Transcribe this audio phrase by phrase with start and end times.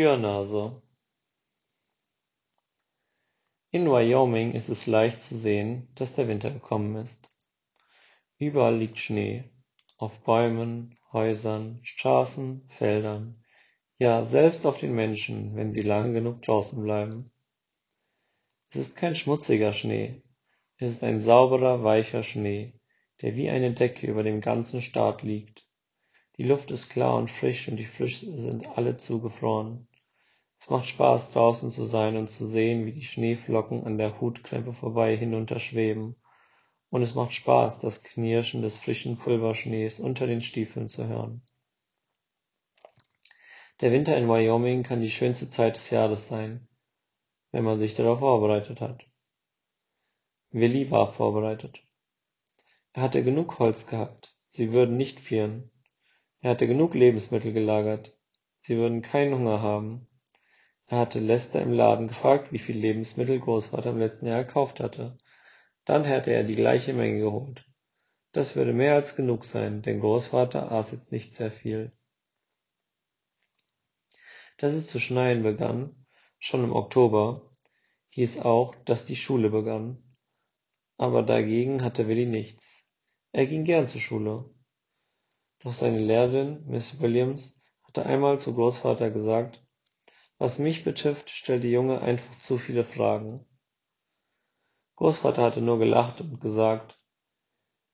[0.00, 0.80] Spürnase
[3.70, 7.28] In Wyoming ist es leicht zu sehen, dass der Winter gekommen ist.
[8.38, 9.44] Überall liegt Schnee.
[9.98, 13.44] Auf Bäumen, Häusern, Straßen, Feldern.
[13.98, 17.30] Ja, selbst auf den Menschen, wenn sie lange genug draußen bleiben.
[18.70, 20.22] Es ist kein schmutziger Schnee.
[20.78, 22.72] Es ist ein sauberer, weicher Schnee,
[23.20, 25.66] der wie eine Decke über dem ganzen Staat liegt.
[26.38, 29.88] Die Luft ist klar und frisch und die Flüsse sind alle zugefroren.
[30.60, 34.74] Es macht Spaß, draußen zu sein und zu sehen, wie die Schneeflocken an der Hutkrempe
[34.74, 36.16] vorbei hinunterschweben.
[36.90, 41.42] Und es macht Spaß, das Knirschen des frischen Pulverschnees unter den Stiefeln zu hören.
[43.80, 46.68] Der Winter in Wyoming kann die schönste Zeit des Jahres sein,
[47.52, 49.06] wenn man sich darauf vorbereitet hat.
[50.50, 51.82] Willi war vorbereitet.
[52.92, 55.70] Er hatte genug Holz gehackt, sie würden nicht frieren.
[56.40, 58.14] Er hatte genug Lebensmittel gelagert,
[58.60, 60.09] sie würden keinen Hunger haben.
[60.90, 65.16] Er hatte Lester im Laden gefragt, wie viel Lebensmittel Großvater im letzten Jahr gekauft hatte.
[65.84, 67.64] Dann hätte er die gleiche Menge geholt.
[68.32, 71.92] Das würde mehr als genug sein, denn Großvater aß jetzt nicht sehr viel.
[74.58, 75.94] Dass es zu schneien begann,
[76.40, 77.48] schon im Oktober,
[78.08, 80.02] hieß auch, dass die Schule begann.
[80.96, 82.90] Aber dagegen hatte Willi nichts.
[83.30, 84.50] Er ging gern zur Schule.
[85.60, 89.64] Doch seine Lehrerin, Miss Williams, hatte einmal zu Großvater gesagt,
[90.40, 93.44] was mich betrifft, stellt der Junge einfach zu viele Fragen.
[94.96, 96.98] Großvater hatte nur gelacht und gesagt,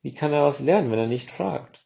[0.00, 1.84] wie kann er was lernen, wenn er nicht fragt?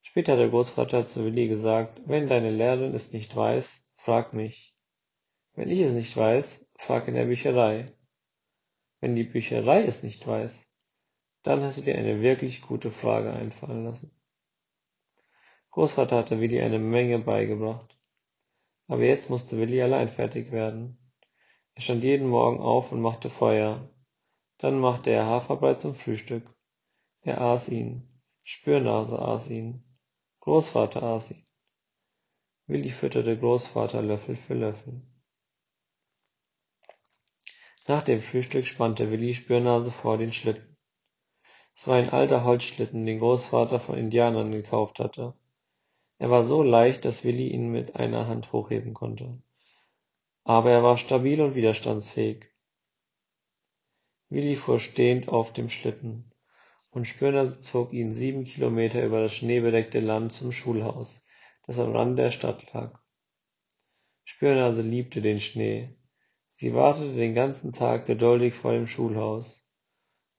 [0.00, 4.74] Später hat der Großvater zu Willi gesagt, wenn deine Lehrerin es nicht weiß, frag mich.
[5.52, 7.92] Wenn ich es nicht weiß, frag in der Bücherei.
[9.00, 10.72] Wenn die Bücherei es nicht weiß,
[11.42, 14.18] dann hast du dir eine wirklich gute Frage einfallen lassen.
[15.72, 17.93] Großvater hatte Willi eine Menge beigebracht.
[18.86, 20.98] Aber jetzt musste Willi allein fertig werden.
[21.74, 23.90] Er stand jeden Morgen auf und machte Feuer.
[24.58, 26.44] Dann machte er Haferbrei zum Frühstück.
[27.22, 28.22] Er aß ihn.
[28.42, 29.84] Spürnase aß ihn.
[30.40, 31.46] Großvater aß ihn.
[32.66, 35.02] Willi fütterte Großvater Löffel für Löffel.
[37.86, 40.76] Nach dem Frühstück spannte Willi Spürnase vor den Schlitten.
[41.74, 45.34] Es war ein alter Holzschlitten, den Großvater von Indianern gekauft hatte.
[46.18, 49.42] Er war so leicht, dass Willi ihn mit einer Hand hochheben konnte.
[50.44, 52.46] Aber er war stabil und widerstandsfähig.
[54.28, 56.32] Willi fuhr stehend auf dem Schlitten,
[56.90, 61.24] und Spürnase zog ihn sieben Kilometer über das schneebedeckte Land zum Schulhaus,
[61.66, 63.00] das am Rand der Stadt lag.
[64.24, 65.96] Spürnase liebte den Schnee.
[66.56, 69.68] Sie wartete den ganzen Tag geduldig vor dem Schulhaus,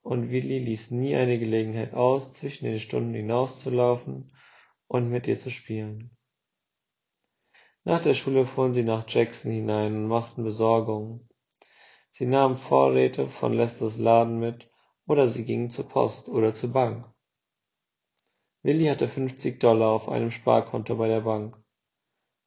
[0.01, 4.31] und Willi ließ nie eine Gelegenheit aus, zwischen den Stunden hinauszulaufen
[4.87, 6.15] und mit ihr zu spielen.
[7.83, 11.29] Nach der Schule fuhren sie nach Jackson hinein und machten Besorgungen.
[12.11, 14.69] Sie nahmen Vorräte von Lesters Laden mit
[15.05, 17.05] oder sie gingen zur Post oder zur Bank.
[18.63, 21.55] Willi hatte 50 Dollar auf einem Sparkonto bei der Bank.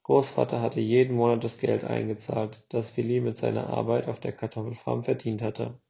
[0.03, 5.05] Großvater hatte jeden Monat das Geld eingezahlt, das Willi mit seiner Arbeit auf der Kartoffelfarm
[5.05, 5.81] verdient hatte.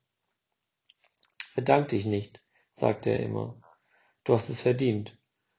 [1.55, 2.43] Bedank dich nicht,
[2.75, 3.61] sagte er immer.
[4.25, 5.18] Du hast es verdient.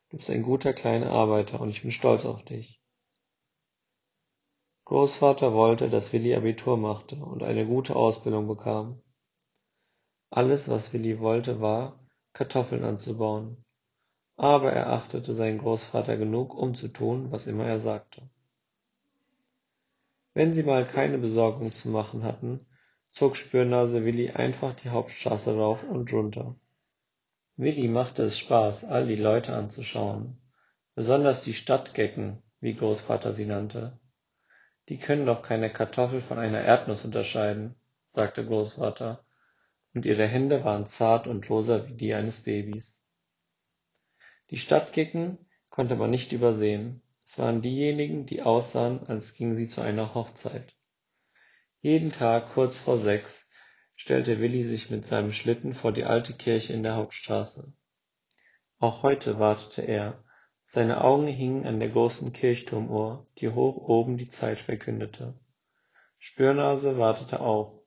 [0.09, 2.81] Du bist ein guter kleiner Arbeiter und ich bin stolz auf dich.
[4.85, 9.03] Großvater wollte, dass Willi Abitur machte und eine gute Ausbildung bekam.
[10.31, 11.99] Alles, was Willi wollte, war,
[12.33, 13.63] Kartoffeln anzubauen.
[14.35, 18.27] Aber er achtete seinen Großvater genug, um zu tun, was immer er sagte.
[20.33, 22.65] Wenn sie mal keine Besorgung zu machen hatten,
[23.11, 26.55] zog Spürnase Willi einfach die Hauptstraße rauf und runter.
[27.61, 30.39] Willi machte es Spaß, all die Leute anzuschauen,
[30.95, 33.99] besonders die Stadtgecken, wie Großvater sie nannte.
[34.87, 37.75] Die können doch keine Kartoffel von einer Erdnuss unterscheiden,
[38.11, 39.25] sagte Großvater,
[39.93, 43.03] und ihre Hände waren zart und rosa wie die eines Babys.
[44.51, 45.37] Die Stadtgecken
[45.69, 47.01] konnte man nicht übersehen.
[47.25, 50.77] Es waren diejenigen, die aussahen, als gingen sie zu einer Hochzeit.
[51.81, 53.48] Jeden Tag kurz vor sechs
[53.99, 57.73] stellte Willi sich mit seinem Schlitten vor die alte Kirche in der Hauptstraße.
[58.79, 60.23] Auch heute wartete er,
[60.65, 65.37] seine Augen hingen an der großen Kirchturmuhr, die hoch oben die Zeit verkündete.
[66.17, 67.83] Spürnase wartete auch,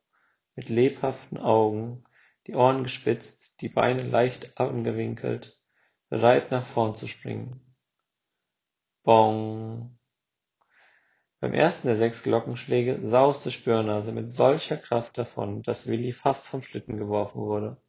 [0.54, 2.04] mit lebhaften Augen,
[2.46, 5.58] die Ohren gespitzt, die Beine leicht angewinkelt,
[6.10, 7.74] bereit nach vorn zu springen.
[9.02, 9.98] Bong.
[11.42, 16.62] Beim ersten der sechs Glockenschläge sauste Spürnase mit solcher Kraft davon, dass Willi fast vom
[16.62, 17.82] Schlitten geworfen wurde.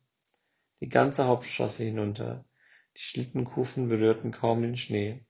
[0.80, 2.46] Die ganze Hauptstraße hinunter.
[2.98, 5.24] Die Schlittenkufen berührten kaum den Schnee.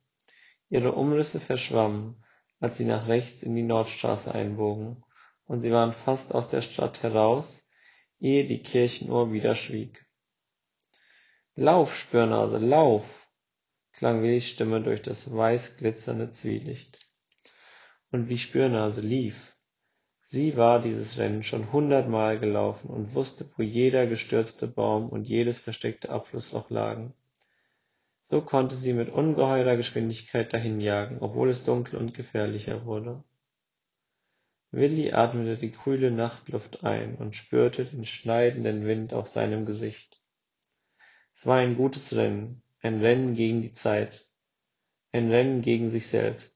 [0.70, 2.24] Ihre Umrisse verschwammen,
[2.62, 5.04] als sie nach rechts in die Nordstraße einbogen,
[5.44, 7.68] und sie waren fast aus der Stadt heraus,
[8.22, 10.06] ehe die Kirchenuhr wieder schwieg.
[11.56, 13.28] Lauf, Spürnase, lauf!
[13.92, 17.12] klang Willis Stimme durch das weiß glitzernde Zwielicht.
[18.13, 19.57] Und wie Spürnase lief!
[20.21, 25.57] Sie war dieses Rennen schon hundertmal gelaufen und wusste, wo jeder gestürzte Baum und jedes
[25.57, 27.15] versteckte Abflussloch lagen.
[28.21, 33.24] So konnte sie mit ungeheurer Geschwindigkeit dahinjagen, obwohl es dunkel und gefährlicher wurde.
[34.69, 40.21] Willi atmete die kühle Nachtluft ein und spürte den schneidenden Wind auf seinem Gesicht.
[41.33, 44.27] Es war ein gutes Rennen, ein Rennen gegen die Zeit,
[45.12, 46.53] ein Rennen gegen sich selbst,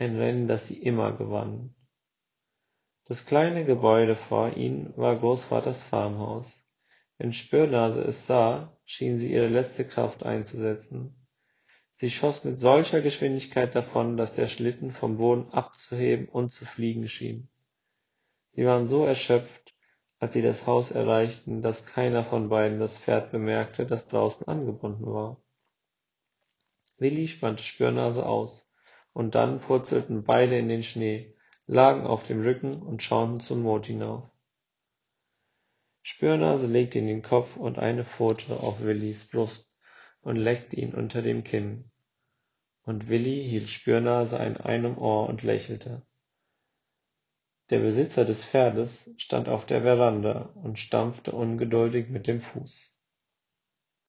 [0.00, 1.74] ein Rennen, das sie immer gewannen.
[3.04, 6.64] Das kleine Gebäude vor ihnen war Großvaters Farmhaus.
[7.18, 11.26] Wenn Spürnase es sah, schien sie ihre letzte Kraft einzusetzen.
[11.92, 17.08] Sie schoss mit solcher Geschwindigkeit davon, dass der Schlitten vom Boden abzuheben und zu fliegen
[17.08, 17.50] schien.
[18.52, 19.74] Sie waren so erschöpft,
[20.18, 25.04] als sie das Haus erreichten, dass keiner von beiden das Pferd bemerkte, das draußen angebunden
[25.04, 25.42] war.
[26.96, 28.69] Willi spannte Spürnase aus,
[29.12, 31.34] und dann purzelten beide in den Schnee,
[31.66, 34.30] lagen auf dem Rücken und schauten zum Mond hinauf.
[36.02, 39.78] Spürnase legte ihm den Kopf und eine Pfote auf Willis Brust
[40.22, 41.90] und leckte ihn unter dem Kinn.
[42.82, 46.02] Und Willi hielt Spürnase an einem Ohr und lächelte.
[47.70, 52.99] Der Besitzer des Pferdes stand auf der Veranda und stampfte ungeduldig mit dem Fuß.